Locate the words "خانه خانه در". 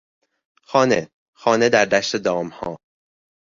0.63-1.85